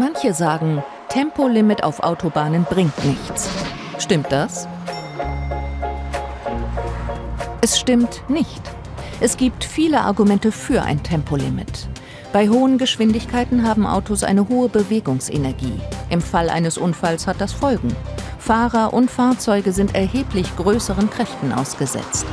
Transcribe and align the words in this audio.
Manche 0.00 0.32
sagen, 0.32 0.82
Tempolimit 1.10 1.84
auf 1.84 2.00
Autobahnen 2.00 2.64
bringt 2.64 3.04
nichts. 3.04 3.50
Stimmt 3.98 4.32
das? 4.32 4.66
Es 7.60 7.78
stimmt 7.78 8.22
nicht. 8.26 8.62
Es 9.20 9.36
gibt 9.36 9.62
viele 9.62 10.00
Argumente 10.00 10.52
für 10.52 10.80
ein 10.80 11.02
Tempolimit. 11.02 11.86
Bei 12.32 12.48
hohen 12.48 12.78
Geschwindigkeiten 12.78 13.68
haben 13.68 13.84
Autos 13.84 14.22
eine 14.22 14.48
hohe 14.48 14.70
Bewegungsenergie. 14.70 15.78
Im 16.08 16.22
Fall 16.22 16.48
eines 16.48 16.78
Unfalls 16.78 17.26
hat 17.26 17.38
das 17.38 17.52
Folgen. 17.52 17.94
Fahrer 18.38 18.94
und 18.94 19.10
Fahrzeuge 19.10 19.72
sind 19.72 19.94
erheblich 19.94 20.56
größeren 20.56 21.10
Kräften 21.10 21.52
ausgesetzt. 21.52 22.24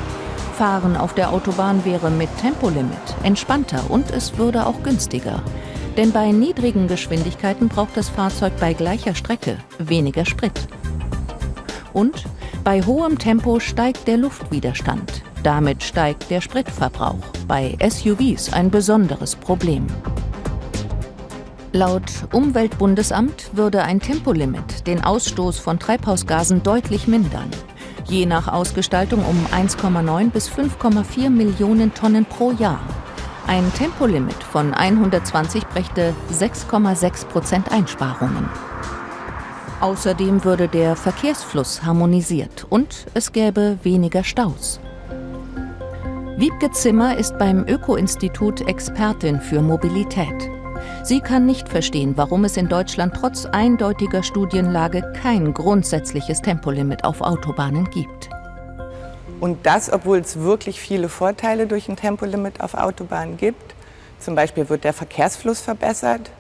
Fahren 0.58 0.96
auf 0.96 1.16
der 1.16 1.34
Autobahn 1.34 1.84
wäre 1.84 2.12
mit 2.12 2.30
Tempolimit 2.38 2.98
entspannter 3.24 3.84
und 3.90 4.10
es 4.12 4.38
würde 4.38 4.66
auch 4.66 4.84
günstiger. 4.84 5.44
Denn 5.98 6.12
bei 6.12 6.32
niedrigen 6.32 6.88
Geschwindigkeiten 6.88 7.68
braucht 7.68 7.98
das 7.98 8.08
Fahrzeug 8.08 8.54
bei 8.60 8.74
gleicher 8.74 9.16
Strecke 9.16 9.58
weniger 9.80 10.26
Sprit. 10.26 10.68
Und 11.92 12.24
bei 12.64 12.84
hohem 12.84 13.18
Tempo 13.18 13.60
steigt 13.60 14.08
der 14.08 14.18
Luftwiderstand. 14.18 15.24
Damit 15.42 15.82
steigt 15.82 16.30
der 16.30 16.42
Spritverbrauch. 16.42 17.24
Bei 17.48 17.76
SUVs 17.82 18.54
ein 18.54 18.70
besonderes 18.70 19.36
Problem. 19.36 19.88
Laut 21.74 22.12
Umweltbundesamt 22.32 23.52
würde 23.54 23.84
ein 23.84 24.00
Tempolimit 24.00 24.86
den 24.88 25.04
Ausstoß 25.04 25.60
von 25.60 25.80
Treibhausgasen 25.80 26.64
deutlich 26.64 27.08
mindern. 27.08 27.50
Je 28.06 28.26
nach 28.26 28.48
Ausgestaltung 28.48 29.24
um 29.26 29.46
1,9 29.52 30.30
bis 30.30 30.50
5,4 30.50 31.30
Millionen 31.30 31.94
Tonnen 31.94 32.26
pro 32.26 32.52
Jahr. 32.52 32.80
Ein 33.48 33.72
Tempolimit 33.74 34.44
von 34.44 34.74
120 34.74 35.66
brächte 35.68 36.14
6,6 36.34 37.28
Prozent 37.28 37.72
Einsparungen. 37.72 38.50
Außerdem 39.80 40.44
würde 40.44 40.68
der 40.68 40.98
Verkehrsfluss 40.98 41.82
harmonisiert 41.84 42.66
und 42.70 43.06
es 43.14 43.32
gäbe 43.32 43.78
weniger 43.84 44.26
Staus. 44.26 44.82
Wiebke 46.36 46.72
Zimmer 46.72 47.18
ist 47.18 47.38
beim 47.38 47.66
Öko-Institut 47.66 48.68
Expertin 48.68 49.40
für 49.40 49.62
Mobilität. 49.62 50.50
Sie 51.04 51.22
kann 51.22 51.46
nicht 51.46 51.70
verstehen, 51.70 52.18
warum 52.18 52.44
es 52.44 52.58
in 52.58 52.68
Deutschland 52.68 53.16
trotz 53.16 53.46
eindeutiger 53.46 54.24
Studienlage 54.24 55.04
kein 55.22 55.54
grundsätzliches 55.54 56.42
Tempolimit 56.42 57.06
auf 57.06 57.22
Autobahnen 57.22 57.90
gibt. 57.92 58.27
Und 59.40 59.66
das, 59.66 59.92
obwohl 59.92 60.20
es 60.20 60.40
wirklich 60.40 60.80
viele 60.80 61.10
Vorteile 61.10 61.68
durch 61.68 61.88
ein 61.90 61.96
Tempolimit 61.96 62.62
auf 62.62 62.74
Autobahnen 62.74 63.38
gibt. 63.38 63.76
Zum 64.20 64.36
Beispiel 64.36 64.68
wird 64.70 64.84
der 64.84 64.94
Verkehrsfluss 64.94 65.62
verbessert. 65.62 66.32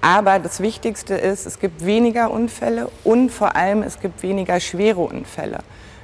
Aber 0.00 0.38
das 0.38 0.60
Wichtigste 0.60 1.14
ist, 1.14 1.46
es 1.46 1.60
gibt 1.60 1.84
weniger 1.84 2.30
Unfälle 2.30 2.88
und 3.04 3.30
vor 3.30 3.54
allem 3.54 3.82
es 3.82 4.00
gibt 4.00 4.22
weniger 4.22 4.58
schwere 4.58 5.00
Unfälle. 5.00 5.60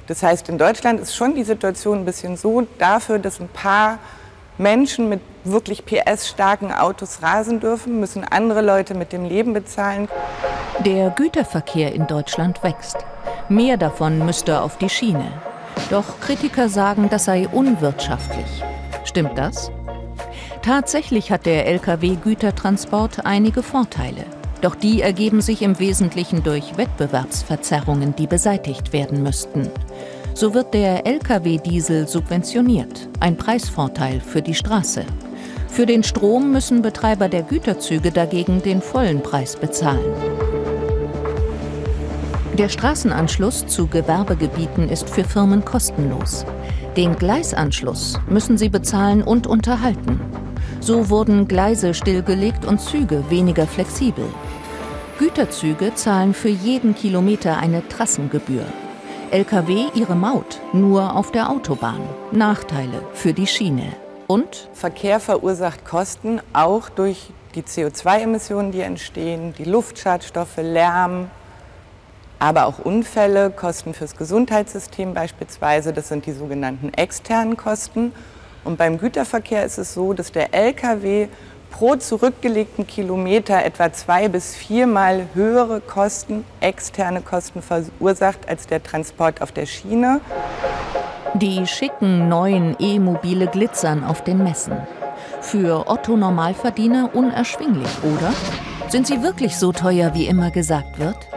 Das 0.07 0.23
heißt, 0.23 0.49
in 0.49 0.57
Deutschland 0.57 0.99
ist 0.99 1.15
schon 1.15 1.35
die 1.35 1.43
Situation 1.43 1.99
ein 1.99 2.05
bisschen 2.05 2.37
so 2.37 2.65
dafür, 2.77 3.19
dass 3.19 3.39
ein 3.39 3.49
paar 3.49 3.99
Menschen 4.57 5.09
mit 5.09 5.21
wirklich 5.43 5.85
PS-starken 5.85 6.71
Autos 6.71 7.21
rasen 7.21 7.59
dürfen, 7.59 7.99
müssen 7.99 8.23
andere 8.23 8.61
Leute 8.61 8.93
mit 8.93 9.11
dem 9.11 9.25
Leben 9.25 9.53
bezahlen. 9.53 10.07
Der 10.85 11.09
Güterverkehr 11.09 11.93
in 11.93 12.07
Deutschland 12.07 12.63
wächst. 12.63 12.97
Mehr 13.49 13.77
davon 13.77 14.25
müsste 14.25 14.61
auf 14.61 14.77
die 14.77 14.89
Schiene. 14.89 15.31
Doch 15.89 16.19
Kritiker 16.19 16.69
sagen, 16.69 17.07
das 17.09 17.25
sei 17.25 17.47
unwirtschaftlich. 17.47 18.63
Stimmt 19.05 19.37
das? 19.37 19.71
Tatsächlich 20.61 21.31
hat 21.31 21.45
der 21.45 21.65
Lkw-Gütertransport 21.67 23.25
einige 23.25 23.63
Vorteile. 23.63 24.25
Doch 24.61 24.75
die 24.75 25.01
ergeben 25.01 25.41
sich 25.41 25.61
im 25.61 25.79
Wesentlichen 25.79 26.43
durch 26.43 26.77
Wettbewerbsverzerrungen, 26.77 28.15
die 28.15 28.27
beseitigt 28.27 28.93
werden 28.93 29.23
müssten. 29.23 29.69
So 30.33 30.53
wird 30.53 30.73
der 30.73 31.07
Lkw-Diesel 31.07 32.07
subventioniert, 32.07 33.07
ein 33.19 33.37
Preisvorteil 33.37 34.19
für 34.19 34.41
die 34.41 34.53
Straße. 34.53 35.05
Für 35.69 35.85
den 35.85 36.03
Strom 36.03 36.51
müssen 36.51 36.81
Betreiber 36.81 37.29
der 37.29 37.43
Güterzüge 37.43 38.11
dagegen 38.11 38.61
den 38.61 38.81
vollen 38.81 39.23
Preis 39.23 39.55
bezahlen. 39.55 39.99
Der 42.59 42.67
Straßenanschluss 42.67 43.67
zu 43.67 43.87
Gewerbegebieten 43.87 44.89
ist 44.89 45.09
für 45.09 45.23
Firmen 45.23 45.63
kostenlos. 45.63 46.45
Den 46.97 47.15
Gleisanschluss 47.15 48.19
müssen 48.27 48.57
sie 48.57 48.67
bezahlen 48.67 49.23
und 49.23 49.47
unterhalten. 49.47 50.19
So 50.81 51.09
wurden 51.09 51.47
Gleise 51.47 51.93
stillgelegt 51.93 52.65
und 52.65 52.81
Züge 52.81 53.23
weniger 53.29 53.65
flexibel. 53.65 54.25
Güterzüge 55.19 55.95
zahlen 55.95 56.33
für 56.33 56.49
jeden 56.49 56.95
Kilometer 56.95 57.57
eine 57.59 57.87
Trassengebühr. 57.87 58.65
Lkw 59.31 59.85
ihre 59.93 60.15
Maut 60.15 60.59
nur 60.73 61.15
auf 61.15 61.31
der 61.31 61.49
Autobahn. 61.49 62.01
Nachteile 62.33 63.03
für 63.13 63.31
die 63.31 63.47
Schiene. 63.47 63.93
Und? 64.27 64.67
Verkehr 64.73 65.21
verursacht 65.21 65.85
Kosten, 65.85 66.41
auch 66.51 66.89
durch 66.89 67.29
die 67.55 67.63
CO2-Emissionen, 67.63 68.73
die 68.73 68.81
entstehen, 68.81 69.53
die 69.57 69.63
Luftschadstoffe, 69.63 70.57
Lärm, 70.57 71.31
aber 72.39 72.65
auch 72.65 72.79
Unfälle, 72.79 73.51
Kosten 73.51 73.93
fürs 73.93 74.15
Gesundheitssystem 74.15 75.13
beispielsweise. 75.13 75.93
Das 75.93 76.07
sind 76.07 76.25
die 76.25 76.31
sogenannten 76.31 76.93
externen 76.93 77.57
Kosten. 77.57 78.13
Und 78.63 78.77
beim 78.77 78.97
Güterverkehr 78.97 79.65
ist 79.65 79.77
es 79.77 79.93
so, 79.93 80.13
dass 80.13 80.31
der 80.31 80.53
Lkw 80.53 81.27
pro 81.71 81.95
zurückgelegten 81.95 82.87
Kilometer 82.87 83.63
etwa 83.63 83.91
zwei 83.93 84.27
bis 84.27 84.55
viermal 84.55 85.27
höhere 85.33 85.81
Kosten, 85.81 86.45
externe 86.61 87.21
Kosten 87.21 87.61
verursacht 87.61 88.49
als 88.49 88.67
der 88.67 88.81
Transport 88.81 89.41
auf 89.41 89.51
der 89.51 89.65
Schiene. 89.65 90.19
Die 91.35 91.67
schicken 91.67 92.27
neuen 92.27 92.75
E-Mobile 92.79 93.47
glitzern 93.47 94.03
auf 94.03 94.23
den 94.23 94.43
Messen. 94.43 94.77
Für 95.41 95.87
Otto 95.87 96.17
Normalverdiener 96.17 97.11
unerschwinglich, 97.13 97.91
oder? 98.03 98.33
Sind 98.89 99.07
sie 99.07 99.21
wirklich 99.21 99.57
so 99.57 99.71
teuer, 99.71 100.13
wie 100.15 100.25
immer 100.25 100.49
gesagt 100.49 100.99
wird? 100.99 101.28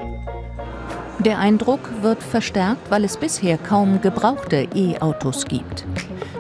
Der 1.25 1.39
Eindruck 1.39 2.03
wird 2.03 2.21
verstärkt, 2.21 2.91
weil 2.91 3.05
es 3.05 3.17
bisher 3.17 3.57
kaum 3.57 4.01
gebrauchte 4.01 4.67
E-Autos 4.75 5.45
gibt. 5.45 5.85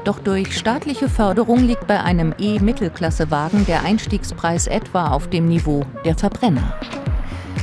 Doch 0.03 0.19
durch 0.19 0.59
staatliche 0.59 1.09
Förderung 1.09 1.60
liegt 1.60 1.87
bei 1.87 2.00
einem 2.00 2.34
E-Mittelklassewagen 2.37 3.65
der 3.66 3.84
Einstiegspreis 3.84 4.66
etwa 4.66 5.12
auf 5.12 5.28
dem 5.28 5.47
Niveau 5.47 5.84
der 6.04 6.16
Verbrenner. 6.16 6.75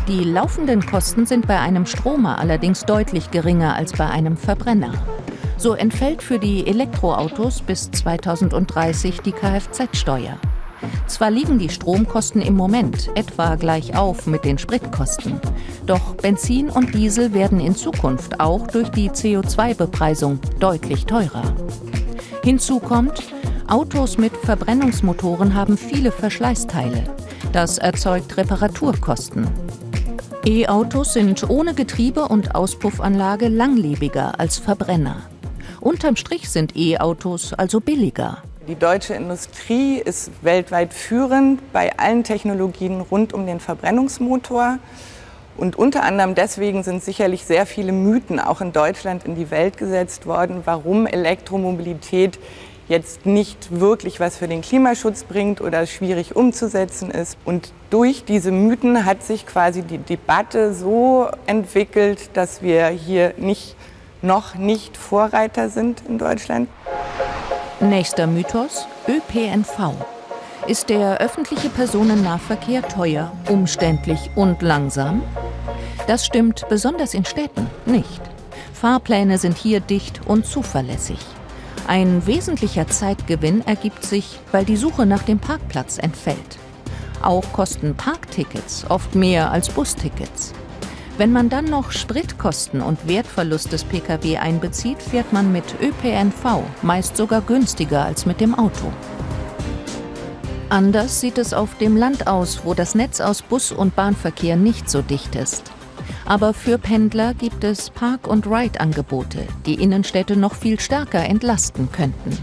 Die 0.07 0.24
laufenden 0.24 0.85
Kosten 0.85 1.25
sind 1.25 1.46
bei 1.46 1.59
einem 1.59 1.85
Stromer 1.85 2.40
allerdings 2.40 2.85
deutlich 2.85 3.31
geringer 3.31 3.75
als 3.75 3.91
bei 3.91 4.07
einem 4.07 4.38
Verbrenner. 4.38 4.94
So 5.57 5.74
entfällt 5.74 6.24
für 6.24 6.40
die 6.40 6.66
Elektroautos 6.68 7.62
bis 7.62 7.91
2030 7.91 9.19
die 9.24 9.34
Kfz-Steuer. 9.34 10.38
Zwar 11.07 11.31
liegen 11.31 11.59
die 11.59 11.69
Stromkosten 11.69 12.41
im 12.41 12.56
Moment 12.56 13.09
etwa 13.16 13.56
gleich 13.56 13.97
auf 13.97 14.28
mit 14.28 14.45
den 14.45 14.57
Spritkosten, 14.57 15.40
doch 15.85 16.16
Benzin 16.16 16.69
und 16.69 16.94
Diesel 16.94 17.34
werden 17.34 17.59
in 17.59 17.75
Zukunft 17.75 18.40
auch 18.40 18.67
durch 18.67 18.89
die 18.89 19.09
CO2-Bepreisung 19.09 20.39
deutlich 20.59 21.06
teurer. 21.06 21.53
Hinzu 22.44 22.79
kommt, 22.79 23.23
Autos 23.68 24.18
mit 24.18 24.35
Verbrennungsmotoren 24.35 25.53
haben 25.53 25.78
viele 25.78 26.12
Verschleißteile. 26.12 27.03
Das 27.51 27.78
erzeugt 27.78 28.38
Reparaturkosten. 28.38 29.47
E-Autos 30.45 31.13
sind 31.13 31.50
ohne 31.50 31.73
Getriebe 31.73 32.28
und 32.28 32.56
Auspuffanlage 32.56 33.50
langlebiger 33.50 34.39
als 34.39 34.57
Verbrenner. 34.57 35.18
Unterm 35.81 36.16
Strich 36.16 36.50
sind 36.50 36.75
E-Autos 36.75 37.53
also 37.53 37.79
billiger. 37.79 38.41
Die 38.69 38.75
deutsche 38.75 39.16
Industrie 39.16 39.97
ist 39.97 40.30
weltweit 40.44 40.94
führend 40.94 41.74
bei 41.74 41.97
allen 41.97 42.24
Technologien 42.24 43.02
rund 43.02 43.34
um 43.34 43.47
den 43.47 43.59
Verbrennungsmotor. 43.59 44.77
Und 45.57 45.75
unter 45.75 46.04
anderem 46.04 46.36
deswegen 46.36 46.83
sind 46.83 47.04
sicherlich 47.04 47.45
sehr 47.45 47.66
viele 47.66 47.92
Mythen 47.92 48.39
auch 48.39 48.62
in 48.62 48.71
Deutschland 48.71 49.25
in 49.25 49.33
die 49.33 49.50
Welt 49.50 49.77
gesetzt 49.77 50.27
worden, 50.27 50.62
warum 50.66 51.07
Elektromobilität 51.07 52.38
jetzt 52.88 53.25
nicht 53.25 53.80
wirklich 53.80 54.19
was 54.19 54.38
für 54.38 54.48
den 54.48 54.62
Klimaschutz 54.62 55.24
bringt 55.24 55.62
oder 55.62 55.88
schwierig 55.88 56.36
umzusetzen 56.36 57.10
ist. 57.10 57.39
Und 57.45 57.74
durch 57.89 58.24
diese 58.24 58.51
Mythen 58.51 59.04
hat 59.04 59.24
sich 59.24 59.48
quasi 59.48 59.81
die 59.81 59.98
Debatte 59.98 60.75
so 60.75 61.27
entwickelt, 61.48 62.30
dass 62.33 62.62
wir 62.62 62.86
hier 62.89 63.33
nicht, 63.38 63.75
noch 64.21 64.54
nicht 64.54 64.95
Vorreiter 64.95 65.69
sind 65.69 66.04
in 66.07 66.19
Deutschland. 66.19 66.69
Nächster 67.81 68.28
Mythos, 68.28 68.86
ÖPNV. 69.08 69.94
Ist 70.68 70.90
der 70.90 71.22
öffentliche 71.22 71.70
Personennahverkehr 71.70 72.86
teuer, 72.86 73.31
umständlich 73.48 74.30
und 74.36 74.62
langsam? 74.62 75.22
Das 76.06 76.26
stimmt 76.26 76.66
besonders 76.68 77.14
in 77.14 77.24
Städten 77.24 77.70
nicht. 77.86 78.22
Fahrpläne 78.74 79.38
sind 79.38 79.58
hier 79.58 79.80
dicht 79.80 80.20
und 80.28 80.46
zuverlässig. 80.46 81.20
Ein 81.88 82.28
wesentlicher 82.28 82.90
Zeitgewinn 82.90 83.66
ergibt 83.66 84.04
sich, 84.04 84.42
weil 84.52 84.66
die 84.66 84.76
Suche 84.76 85.06
nach 85.06 85.24
dem 85.24 85.40
Parkplatz 85.40 86.00
entfällt. 86.00 86.58
Auch 87.22 87.54
kosten 87.54 87.96
Parktickets 87.96 88.86
oft 88.90 89.16
mehr 89.16 89.52
als 89.52 89.70
Bustickets. 89.70 90.54
Wenn 91.19 91.33
man 91.33 91.50
dann 91.50 91.66
noch 91.66 91.92
Spritkosten 91.92 92.80
und 92.80 93.06
Wertverlust 93.06 93.74
des 93.74 93.83
Pkw 93.83 94.38
einbezieht, 94.38 95.04
fährt 95.04 95.33
man 95.33 95.51
mit 95.51 95.66
ÖPNV 95.81 96.63
meist 96.81 97.18
sogar 97.18 97.42
günstiger 97.42 98.06
als 98.06 98.25
mit 98.25 98.39
dem 98.39 98.56
Auto. 98.56 98.94
Anders 100.69 101.19
sieht 101.19 101.38
es 101.38 101.54
auf 101.54 101.77
dem 101.77 101.98
Land 101.98 102.27
aus, 102.27 102.62
wo 102.63 102.74
das 102.74 102.95
Netz 102.95 103.19
aus 103.19 103.42
Bus- 103.42 103.74
und 103.74 103.98
Bahnverkehr 103.98 104.56
nicht 104.56 104.89
so 104.89 105.01
dicht 105.01 105.36
ist. 105.36 105.74
Aber 106.24 106.54
für 106.54 106.77
Pendler 106.77 107.33
gibt 107.33 107.66
es 107.66 107.89
Park- 107.89 108.27
und 108.27 108.48
Ride-Angebote, 108.48 109.45
die 109.66 109.74
Innenstädte 109.74 110.38
noch 110.38 110.56
viel 110.56 110.80
stärker 110.80 111.25
entlasten 111.25 111.92
könnten. 111.92 112.38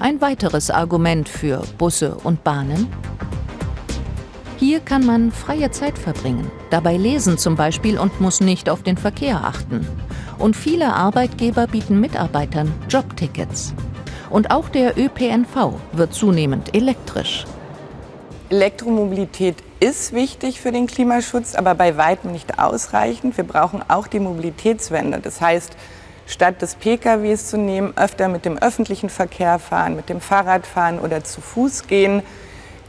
Ein 0.00 0.22
weiteres 0.22 0.70
Argument 0.70 1.28
für 1.28 1.62
Busse 1.76 2.14
und 2.24 2.42
Bahnen. 2.42 2.88
Hier 4.56 4.78
kann 4.78 5.04
man 5.04 5.32
freie 5.32 5.70
Zeit 5.72 5.98
verbringen, 5.98 6.50
dabei 6.70 6.96
lesen 6.96 7.38
zum 7.38 7.56
Beispiel 7.56 7.98
und 7.98 8.20
muss 8.20 8.40
nicht 8.40 8.70
auf 8.70 8.82
den 8.82 8.96
Verkehr 8.96 9.44
achten. 9.44 9.86
Und 10.38 10.56
viele 10.56 10.92
Arbeitgeber 10.92 11.66
bieten 11.66 12.00
Mitarbeitern 12.00 12.72
Jobtickets. 12.88 13.74
Und 14.30 14.52
auch 14.52 14.68
der 14.68 14.96
ÖPNV 14.96 15.74
wird 15.92 16.14
zunehmend 16.14 16.74
elektrisch. 16.74 17.44
Elektromobilität 18.50 19.56
ist 19.80 20.12
wichtig 20.12 20.60
für 20.60 20.70
den 20.70 20.86
Klimaschutz, 20.86 21.56
aber 21.56 21.74
bei 21.74 21.96
weitem 21.96 22.30
nicht 22.30 22.58
ausreichend. 22.58 23.36
Wir 23.36 23.44
brauchen 23.44 23.82
auch 23.88 24.06
die 24.06 24.20
Mobilitätswende. 24.20 25.18
Das 25.18 25.40
heißt, 25.40 25.76
statt 26.26 26.62
des 26.62 26.76
PKWs 26.76 27.50
zu 27.50 27.56
nehmen, 27.58 27.92
öfter 27.96 28.28
mit 28.28 28.44
dem 28.44 28.58
öffentlichen 28.58 29.08
Verkehr 29.08 29.58
fahren, 29.58 29.96
mit 29.96 30.08
dem 30.08 30.20
Fahrrad 30.20 30.66
fahren 30.66 31.00
oder 31.00 31.24
zu 31.24 31.40
Fuß 31.40 31.86
gehen. 31.88 32.22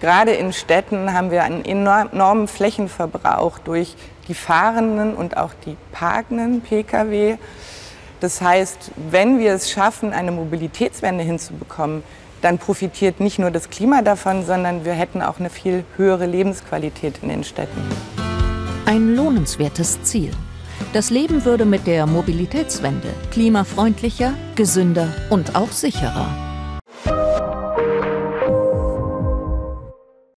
Gerade 0.05 0.33
in 0.33 0.53
Städten 0.53 1.13
haben 1.13 1.31
wir 1.31 1.41
einen 1.41 1.65
enormen 1.65 2.47
Flächenverbrauch 2.47 3.57
durch 3.57 3.95
die 4.27 4.35
fahrenden 4.35 5.15
und 5.15 5.35
auch 5.35 5.49
die 5.65 5.77
parkenden 5.93 6.61
Pkw. 6.61 7.37
Das 8.19 8.39
heißt, 8.39 8.91
wenn 9.09 9.39
wir 9.39 9.53
es 9.53 9.71
schaffen, 9.71 10.13
eine 10.13 10.31
Mobilitätswende 10.31 11.23
hinzubekommen, 11.23 12.03
dann 12.43 12.59
profitiert 12.59 13.19
nicht 13.19 13.39
nur 13.39 13.49
das 13.49 13.71
Klima 13.71 14.03
davon, 14.03 14.45
sondern 14.45 14.85
wir 14.85 14.93
hätten 14.93 15.23
auch 15.23 15.39
eine 15.39 15.49
viel 15.49 15.83
höhere 15.97 16.27
Lebensqualität 16.27 17.23
in 17.23 17.29
den 17.29 17.43
Städten. 17.43 17.81
Ein 18.85 19.15
lohnenswertes 19.15 20.03
Ziel. 20.03 20.33
Das 20.93 21.09
Leben 21.09 21.45
würde 21.45 21.65
mit 21.65 21.87
der 21.87 22.05
Mobilitätswende 22.05 23.07
klimafreundlicher, 23.31 24.35
gesünder 24.53 25.07
und 25.31 25.55
auch 25.55 25.71
sicherer. 25.71 26.44